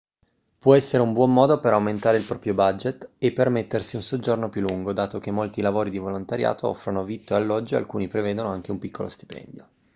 può 0.57 0.73
essere 0.73 1.03
un 1.03 1.13
buon 1.13 1.31
modo 1.31 1.59
per 1.59 1.73
aumentare 1.73 2.17
il 2.17 2.25
proprio 2.25 2.55
budget 2.55 3.11
e 3.19 3.31
permettersi 3.31 3.97
un 3.97 4.01
soggiorno 4.01 4.49
più 4.49 4.61
lungo 4.61 4.93
dato 4.93 5.19
che 5.19 5.29
molti 5.29 5.61
lavori 5.61 5.91
di 5.91 5.99
volontariato 5.99 6.67
offrono 6.67 7.03
vitto 7.03 7.33
e 7.35 7.37
alloggio 7.37 7.75
e 7.75 7.77
alcuni 7.77 8.07
prevedono 8.07 8.49
anche 8.49 8.71
un 8.71 8.79
piccolo 8.79 9.09
stipendio 9.09 9.67